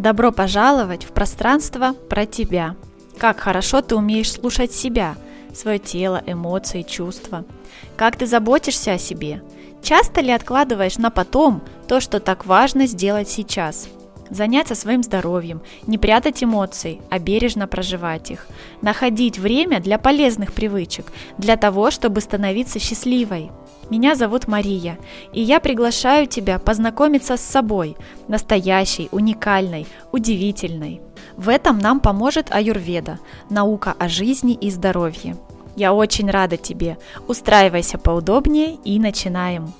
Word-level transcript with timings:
Добро 0.00 0.32
пожаловать 0.32 1.04
в 1.04 1.08
пространство 1.08 1.92
про 2.08 2.24
тебя. 2.24 2.74
Как 3.18 3.38
хорошо 3.38 3.82
ты 3.82 3.96
умеешь 3.96 4.32
слушать 4.32 4.72
себя, 4.72 5.14
свое 5.54 5.78
тело, 5.78 6.22
эмоции, 6.24 6.80
чувства. 6.80 7.44
Как 7.98 8.16
ты 8.16 8.24
заботишься 8.24 8.94
о 8.94 8.98
себе. 8.98 9.42
Часто 9.82 10.22
ли 10.22 10.30
откладываешь 10.30 10.96
на 10.96 11.10
потом 11.10 11.60
то, 11.86 12.00
что 12.00 12.18
так 12.18 12.46
важно 12.46 12.86
сделать 12.86 13.28
сейчас? 13.28 13.90
Заняться 14.30 14.76
своим 14.76 15.02
здоровьем, 15.02 15.60
не 15.86 15.98
прятать 15.98 16.42
эмоций, 16.44 17.00
а 17.10 17.18
бережно 17.18 17.66
проживать 17.66 18.30
их. 18.30 18.46
Находить 18.80 19.38
время 19.38 19.80
для 19.80 19.98
полезных 19.98 20.52
привычек, 20.52 21.06
для 21.36 21.56
того, 21.56 21.90
чтобы 21.90 22.20
становиться 22.20 22.78
счастливой. 22.78 23.50
Меня 23.90 24.14
зовут 24.14 24.46
Мария, 24.46 24.98
и 25.32 25.42
я 25.42 25.58
приглашаю 25.58 26.28
тебя 26.28 26.60
познакомиться 26.60 27.36
с 27.36 27.40
собой, 27.40 27.96
настоящей, 28.28 29.08
уникальной, 29.10 29.88
удивительной. 30.12 31.00
В 31.36 31.48
этом 31.48 31.78
нам 31.78 31.98
поможет 31.98 32.52
аюрведа, 32.52 33.18
наука 33.48 33.96
о 33.98 34.08
жизни 34.08 34.54
и 34.54 34.70
здоровье. 34.70 35.36
Я 35.74 35.92
очень 35.92 36.30
рада 36.30 36.56
тебе. 36.56 36.98
Устраивайся 37.26 37.98
поудобнее 37.98 38.76
и 38.84 39.00
начинаем. 39.00 39.72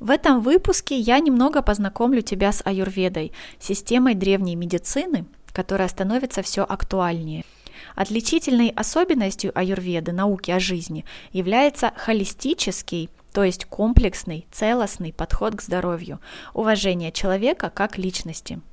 В 0.00 0.10
этом 0.10 0.40
выпуске 0.40 0.98
я 0.98 1.18
немного 1.18 1.60
познакомлю 1.60 2.22
тебя 2.22 2.52
с 2.52 2.62
аюрведой, 2.64 3.32
системой 3.58 4.14
древней 4.14 4.56
медицины, 4.56 5.26
которая 5.52 5.88
становится 5.88 6.40
все 6.42 6.62
актуальнее. 6.62 7.44
Отличительной 7.94 8.70
особенностью 8.70 9.52
аюрведы, 9.54 10.12
науки 10.12 10.50
о 10.50 10.58
жизни, 10.58 11.04
является 11.32 11.92
холистический, 11.96 13.10
то 13.34 13.44
есть 13.44 13.66
комплексный, 13.66 14.46
целостный 14.50 15.12
подход 15.12 15.56
к 15.56 15.62
здоровью, 15.62 16.18
уважение 16.54 17.12
человека 17.12 17.68
как 17.68 17.98
личности– 17.98 18.58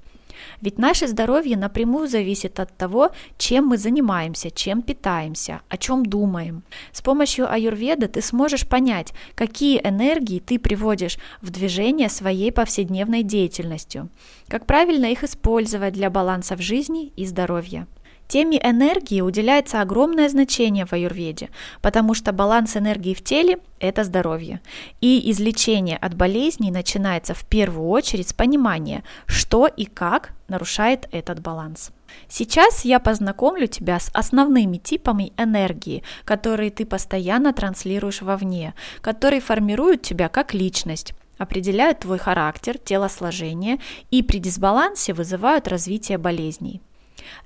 ведь 0.61 0.77
наше 0.77 1.07
здоровье 1.07 1.57
напрямую 1.57 2.07
зависит 2.07 2.59
от 2.59 2.75
того, 2.75 3.11
чем 3.37 3.67
мы 3.67 3.77
занимаемся, 3.77 4.51
чем 4.51 4.81
питаемся, 4.81 5.61
о 5.69 5.77
чем 5.77 6.05
думаем. 6.05 6.63
С 6.91 7.01
помощью 7.01 7.51
аюрведы 7.51 8.07
ты 8.07 8.21
сможешь 8.21 8.67
понять, 8.67 9.13
какие 9.35 9.79
энергии 9.83 10.39
ты 10.39 10.59
приводишь 10.59 11.17
в 11.41 11.49
движение 11.49 12.09
своей 12.09 12.51
повседневной 12.51 13.23
деятельностью, 13.23 14.09
как 14.47 14.65
правильно 14.65 15.05
их 15.05 15.23
использовать 15.23 15.93
для 15.93 16.09
баланса 16.09 16.55
в 16.55 16.61
жизни 16.61 17.13
и 17.15 17.25
здоровья. 17.25 17.87
Теме 18.27 18.59
энергии 18.61 19.21
уделяется 19.21 19.79
огромное 19.79 20.27
значение 20.27 20.85
в 20.85 20.91
аюрведе, 20.91 21.49
потому 21.81 22.13
что 22.13 22.33
баланс 22.33 22.75
энергии 22.75 23.13
в 23.13 23.23
теле– 23.23 23.59
это 23.79 24.03
здоровье. 24.03 24.59
И 24.99 25.31
излечение 25.31 25.97
от 25.97 26.13
болезней 26.13 26.71
начинается 26.71 27.33
в 27.33 27.45
первую 27.45 27.87
очередь 27.87 28.29
с 28.29 28.33
понимания, 28.33 29.03
что 29.27 29.65
и 29.65 29.85
как 29.85 30.31
нарушает 30.49 31.07
этот 31.11 31.39
баланс. 31.39 31.91
Сейчас 32.27 32.83
я 32.83 32.99
познакомлю 32.99 33.67
тебя 33.67 33.99
с 33.99 34.09
основными 34.13 34.77
типами 34.77 35.31
энергии, 35.37 36.03
которые 36.25 36.71
ты 36.71 36.85
постоянно 36.85 37.53
транслируешь 37.53 38.21
вовне, 38.21 38.73
которые 39.01 39.39
формируют 39.39 40.01
тебя 40.01 40.27
как 40.27 40.53
личность, 40.53 41.13
определяют 41.37 41.99
твой 41.99 42.17
характер, 42.17 42.77
телосложение 42.77 43.79
и 44.11 44.21
при 44.21 44.39
дисбалансе 44.39 45.13
вызывают 45.13 45.67
развитие 45.67 46.17
болезней. 46.17 46.81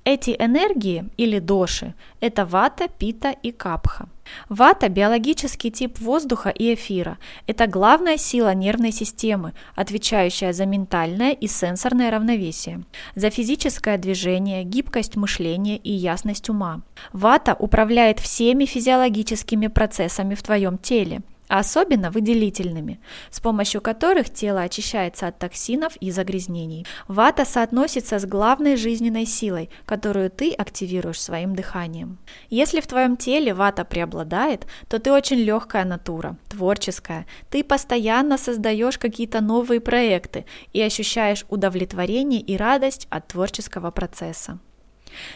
Эти 0.04 0.36
энергии 0.40 1.06
или 1.18 1.40
доши– 1.40 1.94
это 2.22 2.46
вата, 2.46 2.88
пита 2.88 3.36
и 3.44 3.52
капха. 3.52 4.08
Вата– 4.50 4.90
биологический 4.90 5.72
тип 5.72 6.00
воздуха 6.00 6.50
и 6.50 6.74
эфира. 6.74 7.18
Это 7.48 7.68
главная 7.68 8.18
сила 8.18 8.54
нервной 8.54 8.92
системы, 8.92 9.54
отвечающая 9.76 10.54
за 10.54 10.66
ментальное 10.66 11.32
и 11.32 11.48
сенсорное 11.48 12.12
равновесие, 12.12 12.84
за 13.16 13.30
физическое 13.30 13.98
движение, 13.98 14.64
гибкость 14.64 15.16
мышления 15.16 15.78
и 15.78 15.92
ясность 15.92 16.50
ума. 16.50 16.82
Вата 17.14 17.56
управляет 17.58 18.20
всеми 18.20 18.66
физиологическими 18.66 19.68
процессами 19.68 20.36
в 20.36 20.44
твоем 20.44 20.78
теле 20.78 21.22
а 21.52 21.60
особенно 21.60 22.12
выделительными, 22.12 23.02
с 23.30 23.42
помощью 23.42 23.82
которых 23.82 24.30
тело 24.30 24.62
очищается 24.62 25.28
от 25.28 25.38
токсинов 25.38 25.98
и 25.98 26.10
загрязнений. 26.10 26.86
Вата 27.10 27.44
соотносится 27.44 28.20
с 28.20 28.26
главной 28.26 28.78
жизненной 28.78 29.26
силой, 29.26 29.70
которую 29.86 30.30
ты 30.30 30.54
активируешь 30.54 31.22
своим 31.22 31.54
дыханием. 31.54 32.20
Если 32.50 32.80
в 32.80 32.88
твоем 32.88 33.18
теле 33.18 33.54
вата 33.54 33.84
преобладает, 33.84 34.66
то 34.88 34.98
ты 34.98 35.12
очень 35.12 35.40
легкая 35.40 35.84
натура, 35.84 36.38
творческая. 36.48 37.26
Ты 37.50 37.66
постоянно 37.66 38.38
создаешь 38.38 38.98
какие-то 38.98 39.42
новые 39.42 39.82
проекты 39.82 40.46
и 40.72 40.82
ощущаешь 40.82 41.46
удовлетворение 41.50 42.40
и 42.40 42.56
радость 42.56 43.08
от 43.10 43.28
творческого 43.28 43.92
процесса. 43.92 44.60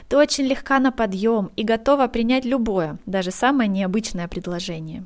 Ты 0.08 0.16
очень 0.16 0.46
легка 0.46 0.80
на 0.80 0.94
подъем 0.94 1.52
и 1.58 1.66
готова 1.66 2.08
принять 2.08 2.46
любое, 2.46 3.00
даже 3.06 3.32
самое 3.32 3.68
необычное 3.68 4.30
предложение. 4.30 5.06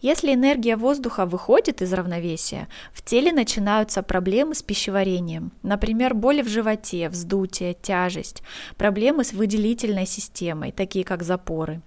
Если 0.00 0.34
энергия 0.34 0.76
воздуха 0.76 1.26
выходит 1.26 1.82
из 1.82 1.92
равновесия, 1.92 2.68
в 2.92 3.02
теле 3.02 3.32
начинаются 3.32 4.02
проблемы 4.02 4.54
с 4.54 4.62
пищеварением, 4.62 5.52
например, 5.62 6.14
боли 6.14 6.42
в 6.42 6.48
животе, 6.48 7.08
вздутие, 7.08 7.74
тяжесть, 7.74 8.42
проблемы 8.76 9.24
с 9.24 9.32
выделительной 9.32 10.06
системой, 10.06 10.72
такие 10.72 11.04
как 11.04 11.22
запоры, 11.22 11.80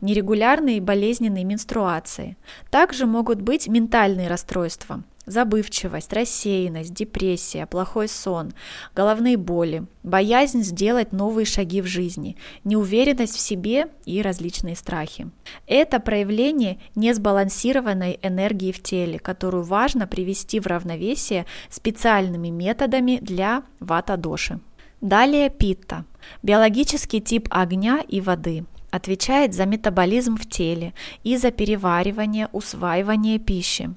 нерегулярные 0.00 0.80
болезненные 0.80 1.44
менструации. 1.44 2.36
Также 2.70 3.06
могут 3.06 3.40
быть 3.40 3.68
ментальные 3.68 4.28
расстройства, 4.28 5.02
Забывчивость, 5.26 6.12
рассеянность, 6.12 6.92
депрессия, 6.92 7.66
плохой 7.66 8.08
сон, 8.08 8.52
головные 8.94 9.38
боли, 9.38 9.86
боязнь 10.02 10.62
сделать 10.62 11.12
новые 11.12 11.46
шаги 11.46 11.80
в 11.80 11.86
жизни, 11.86 12.36
неуверенность 12.62 13.36
в 13.36 13.40
себе 13.40 13.88
и 14.04 14.20
различные 14.20 14.76
страхи. 14.76 15.30
Это 15.66 15.98
проявление 15.98 16.78
несбалансированной 16.94 18.18
энергии 18.22 18.70
в 18.70 18.82
теле, 18.82 19.18
которую 19.18 19.64
важно 19.64 20.06
привести 20.06 20.60
в 20.60 20.66
равновесие 20.66 21.46
специальными 21.70 22.48
методами 22.48 23.18
для 23.22 23.62
вата-доши. 23.80 24.60
Далее 25.00 25.48
питта– 25.48 26.04
биологический 26.42 27.20
тип 27.20 27.48
огня 27.50 28.02
и 28.06 28.20
воды– 28.20 28.64
отвечает 28.94 29.54
за 29.54 29.66
метаболизм 29.66 30.36
в 30.36 30.48
теле 30.48 30.94
и 31.24 31.36
за 31.36 31.50
переваривание, 31.50 32.48
усваивание 32.52 33.40
пищи. 33.40 33.90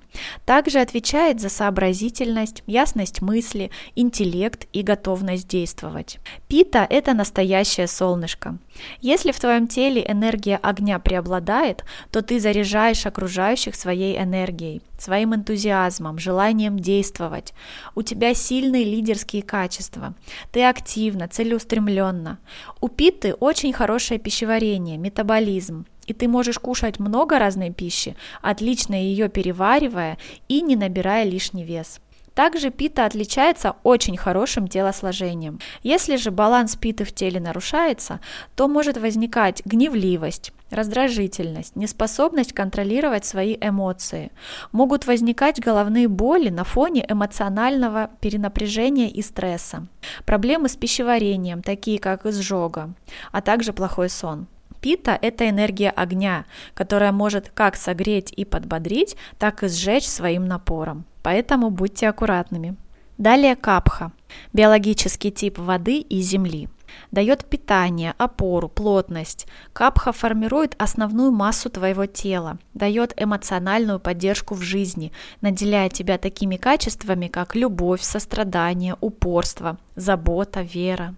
Также 0.43 0.79
отвечает 0.79 1.39
за 1.39 1.49
сообразительность, 1.49 2.63
ясность 2.65 3.21
мысли, 3.21 3.69
интеллект 3.95 4.67
и 4.73 4.81
готовность 4.81 5.47
действовать. 5.47 6.17
Пита– 6.47 6.87
это 6.89 7.13
настоящее 7.13 7.85
солнышко. 7.85 8.57
Если 8.99 9.31
в 9.31 9.39
твоем 9.39 9.67
теле 9.67 10.03
энергия 10.07 10.57
огня 10.57 10.97
преобладает, 10.97 11.83
то 12.11 12.23
ты 12.23 12.39
заряжаешь 12.39 13.05
окружающих 13.05 13.75
своей 13.75 14.17
энергией, 14.17 14.81
своим 15.01 15.35
энтузиазмом, 15.35 16.19
желанием 16.19 16.79
действовать. 16.79 17.53
У 17.95 18.01
тебя 18.01 18.33
сильные 18.33 18.83
лидерские 18.83 19.43
качества. 19.43 20.13
Ты 20.51 20.63
активна, 20.63 21.27
целеустремленна. 21.27 22.39
У 22.81 22.87
питы 22.87 23.33
очень 23.33 23.73
хорошее 23.73 24.19
пищеварение, 24.19 24.97
метаболизм. 24.97 25.85
И 26.07 26.13
ты 26.13 26.27
можешь 26.27 26.57
кушать 26.57 26.99
много 26.99 27.37
разной 27.37 27.71
пищи, 27.71 28.15
отлично 28.41 28.95
ее 28.95 29.27
переваривая 29.27 30.17
и 30.47 30.61
не 30.61 30.75
набирая 30.75 31.25
лишний 31.25 31.65
вес. 31.65 31.99
Также 32.37 32.69
пита 32.69 33.05
отличается 33.07 33.77
очень 33.81 34.15
хорошим 34.15 34.67
телосложением. 34.67 35.59
Если 35.81 36.17
же 36.17 36.29
баланс 36.29 36.75
питы 36.75 37.03
в 37.03 37.11
теле 37.11 37.39
нарушается, 37.39 38.19
то 38.55 38.67
может 38.67 38.97
возникать 38.97 39.63
гневливость, 39.65 40.53
раздражительность, 40.69 41.75
неспособность 41.75 42.53
контролировать 42.53 43.25
свои 43.25 43.57
эмоции. 43.59 44.31
Могут 44.71 45.07
возникать 45.07 45.59
головные 45.59 46.07
боли 46.07 46.49
на 46.49 46.63
фоне 46.63 47.07
эмоционального 47.09 48.11
перенапряжения 48.21 49.09
и 49.09 49.23
стресса. 49.23 49.87
Проблемы 50.23 50.69
с 50.69 50.75
пищеварением, 50.75 51.63
такие 51.63 51.97
как 51.97 52.27
изжога, 52.27 52.93
а 53.31 53.41
также 53.41 53.73
плохой 53.73 54.09
сон. 54.09 54.45
Пита– 54.87 55.19
это 55.21 55.49
энергия 55.49 55.89
огня, 55.89 56.45
которая 56.73 57.11
может 57.11 57.51
как 57.53 57.75
согреть 57.75 58.31
и 58.31 58.45
подбодрить, 58.45 59.17
так 59.37 59.63
и 59.63 59.67
сжечь 59.67 60.07
своим 60.07 60.45
напором 60.45 61.05
поэтому 61.27 61.71
будьте 61.71 62.07
аккуратными. 62.07 62.77
Далее 63.17 63.57
капха– 63.57 64.13
биологический 64.53 65.29
тип 65.29 65.59
воды 65.59 65.99
и 65.99 66.21
земли. 66.21 66.69
Дает 67.11 67.43
питание, 67.43 68.13
опору, 68.17 68.69
плотность. 68.69 69.45
Капха 69.73 70.13
формирует 70.13 70.73
основную 70.77 71.33
массу 71.33 71.69
твоего 71.69 72.05
тела, 72.05 72.59
дает 72.73 73.13
эмоциональную 73.21 73.99
поддержку 73.99 74.55
в 74.55 74.61
жизни, 74.61 75.11
наделяя 75.41 75.89
тебя 75.89 76.17
такими 76.17 76.55
качествами, 76.55 77.27
как 77.27 77.57
любовь, 77.57 78.01
сострадание, 78.01 78.95
упорство, 79.01 79.77
забота, 79.97 80.61
вера. 80.61 81.13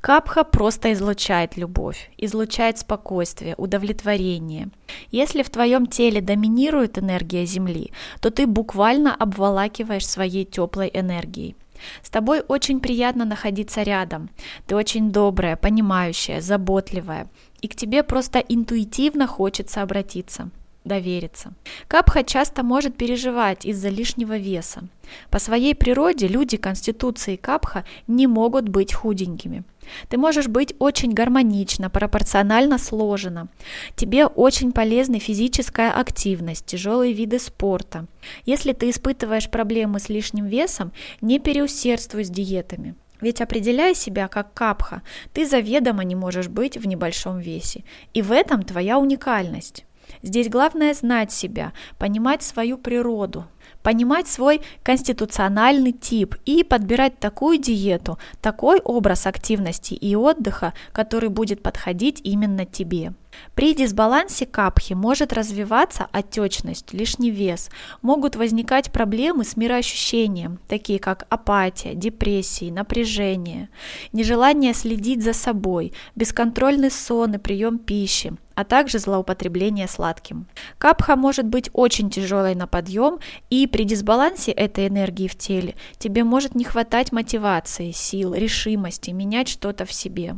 Капха 0.00 0.44
просто 0.44 0.92
излучает 0.92 1.56
любовь, 1.56 2.10
излучает 2.16 2.78
спокойствие, 2.78 3.54
удовлетворение. 3.56 4.68
Если 5.10 5.42
в 5.42 5.50
твоем 5.50 5.86
теле 5.86 6.20
доминирует 6.20 6.98
энергия 6.98 7.44
Земли, 7.46 7.92
то 8.20 8.30
ты 8.30 8.46
буквально 8.46 9.14
обволакиваешь 9.14 10.06
своей 10.06 10.44
теплой 10.44 10.90
энергией. 10.92 11.56
С 12.02 12.10
тобой 12.10 12.42
очень 12.46 12.80
приятно 12.80 13.24
находиться 13.24 13.82
рядом. 13.82 14.28
Ты 14.66 14.76
очень 14.76 15.10
добрая, 15.10 15.56
понимающая, 15.56 16.40
заботливая. 16.40 17.28
И 17.62 17.68
к 17.68 17.74
тебе 17.74 18.02
просто 18.02 18.38
интуитивно 18.38 19.26
хочется 19.26 19.82
обратиться 19.82 20.50
довериться. 20.84 21.52
Капха 21.88 22.22
часто 22.24 22.62
может 22.62 22.96
переживать 22.96 23.64
из-за 23.64 23.88
лишнего 23.88 24.36
веса. 24.36 24.82
По 25.30 25.38
своей 25.38 25.74
природе 25.74 26.28
люди 26.28 26.56
конституции 26.56 27.36
капха 27.36 27.84
не 28.06 28.26
могут 28.26 28.68
быть 28.68 28.94
худенькими. 28.94 29.64
Ты 30.08 30.18
можешь 30.18 30.46
быть 30.46 30.74
очень 30.78 31.12
гармонично, 31.12 31.90
пропорционально 31.90 32.78
сложена. 32.78 33.48
Тебе 33.96 34.26
очень 34.26 34.72
полезна 34.72 35.18
физическая 35.18 35.90
активность, 35.90 36.66
тяжелые 36.66 37.12
виды 37.12 37.38
спорта. 37.38 38.06
Если 38.46 38.72
ты 38.72 38.90
испытываешь 38.90 39.50
проблемы 39.50 39.98
с 39.98 40.08
лишним 40.08 40.46
весом, 40.46 40.92
не 41.20 41.38
переусердствуй 41.38 42.24
с 42.24 42.30
диетами. 42.30 42.94
Ведь 43.20 43.40
определяя 43.40 43.94
себя 43.94 44.28
как 44.28 44.54
капха, 44.54 45.02
ты 45.34 45.46
заведомо 45.46 46.04
не 46.04 46.14
можешь 46.14 46.48
быть 46.48 46.78
в 46.78 46.86
небольшом 46.86 47.38
весе. 47.38 47.84
И 48.14 48.22
в 48.22 48.32
этом 48.32 48.62
твоя 48.62 48.98
уникальность. 48.98 49.84
Здесь 50.22 50.48
главное 50.48 50.94
знать 50.94 51.32
себя, 51.32 51.72
понимать 51.98 52.42
свою 52.42 52.78
природу, 52.78 53.46
понимать 53.82 54.28
свой 54.28 54.62
конституциональный 54.82 55.92
тип 55.92 56.36
и 56.44 56.64
подбирать 56.64 57.18
такую 57.18 57.58
диету, 57.58 58.18
такой 58.40 58.80
образ 58.80 59.26
активности 59.26 59.94
и 59.94 60.14
отдыха, 60.14 60.74
который 60.92 61.28
будет 61.28 61.62
подходить 61.62 62.20
именно 62.24 62.64
тебе. 62.64 63.14
При 63.54 63.74
дисбалансе 63.74 64.46
капхи 64.46 64.94
может 64.94 65.32
развиваться 65.32 66.08
отечность, 66.12 66.92
лишний 66.92 67.30
вес, 67.30 67.68
могут 68.02 68.36
возникать 68.36 68.92
проблемы 68.92 69.44
с 69.44 69.56
мироощущением, 69.56 70.58
такие 70.68 70.98
как 70.98 71.26
апатия, 71.28 71.94
депрессии, 71.94 72.70
напряжение, 72.70 73.68
нежелание 74.12 74.74
следить 74.74 75.22
за 75.22 75.32
собой, 75.32 75.92
бесконтрольный 76.14 76.90
сон 76.90 77.34
и 77.34 77.38
прием 77.38 77.78
пищи, 77.78 78.32
а 78.54 78.64
также 78.64 78.98
злоупотребление 78.98 79.88
сладким. 79.88 80.46
Капха 80.78 81.16
может 81.16 81.46
быть 81.46 81.70
очень 81.72 82.10
тяжелой 82.10 82.54
на 82.54 82.66
подъем, 82.66 83.18
и 83.48 83.66
при 83.66 83.84
дисбалансе 83.84 84.52
этой 84.52 84.88
энергии 84.88 85.28
в 85.28 85.36
теле 85.36 85.74
тебе 85.98 86.24
может 86.24 86.54
не 86.54 86.64
хватать 86.64 87.12
мотивации, 87.12 87.90
сил, 87.90 88.34
решимости 88.34 89.10
менять 89.10 89.48
что-то 89.48 89.84
в 89.84 89.92
себе. 89.92 90.36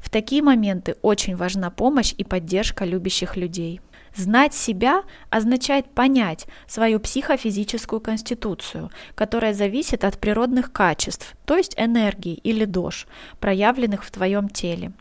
В 0.00 0.10
такие 0.10 0.42
моменты 0.42 0.96
очень 1.02 1.36
важна 1.36 1.70
помощь 1.70 2.14
и 2.16 2.24
поддержка 2.24 2.84
любящих 2.84 3.36
людей. 3.36 3.80
Знать 4.14 4.54
себя 4.54 5.02
означает 5.30 5.90
понять 5.90 6.46
свою 6.66 6.98
психофизическую 6.98 8.00
конституцию, 8.00 8.90
которая 9.14 9.54
зависит 9.54 10.04
от 10.04 10.18
природных 10.18 10.72
качеств, 10.72 11.34
то 11.44 11.56
есть 11.56 11.74
энергии 11.76 12.34
или 12.34 12.64
дож, 12.64 13.06
проявленных 13.38 14.04
в 14.04 14.10
твоем 14.10 14.48
теле. 14.48 14.92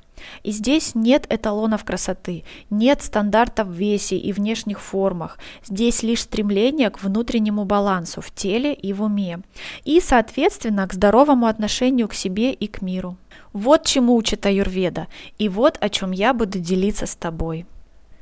И 0.44 0.52
здесь 0.52 0.96
нет 0.96 1.26
эталонов 1.30 1.84
красоты, 1.84 2.44
нет 2.70 3.02
стандартов 3.02 3.68
в 3.68 3.72
весе 3.72 4.18
и 4.18 4.34
внешних 4.34 4.80
формах. 4.82 5.38
Здесь 5.66 6.04
лишь 6.04 6.22
стремление 6.22 6.90
к 6.90 7.02
внутреннему 7.02 7.66
балансу 7.66 8.22
в 8.22 8.32
теле 8.32 8.74
и 8.74 8.94
в 8.94 9.04
уме. 9.04 9.40
И, 9.84 10.00
соответственно, 10.00 10.88
к 10.88 10.94
здоровому 10.94 11.48
отношению 11.48 12.08
к 12.08 12.14
себе 12.14 12.52
и 12.52 12.68
к 12.68 12.82
миру. 12.82 13.18
Вот 13.54 13.86
чему 13.86 14.16
учит 14.16 14.46
Аюрведа, 14.46 15.08
и 15.38 15.50
вот 15.50 15.78
о 15.80 15.90
чем 15.90 16.12
я 16.12 16.34
буду 16.34 16.60
делиться 16.60 17.06
с 17.06 17.16
тобой. 17.16 17.66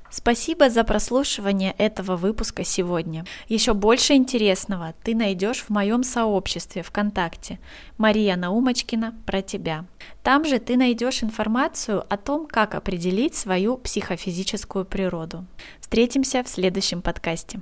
Спасибо 0.10 0.70
за 0.70 0.84
прослушивание 0.84 1.74
этого 1.78 2.16
выпуска 2.16 2.64
сегодня. 2.64 3.26
Еще 3.48 3.74
больше 3.74 4.14
интересного 4.14 4.94
ты 5.04 5.14
найдешь 5.14 5.62
в 5.62 5.70
моем 5.70 6.04
сообществе 6.04 6.84
ВКонтакте 6.84 7.60
Мария 7.98 8.36
Наумочкина 8.36 9.16
про 9.26 9.42
тебя. 9.42 9.86
Там 10.24 10.46
же 10.46 10.60
ты 10.60 10.78
найдешь 10.78 11.24
информацию 11.24 12.06
о 12.10 12.18
том, 12.18 12.48
как 12.48 12.76
определить 12.76 13.36
свою 13.36 13.78
психофизическую 13.78 14.86
природу. 14.86 15.46
Встретимся 15.82 16.44
в 16.44 16.50
следующем 16.50 17.02
подкасте. 17.02 17.60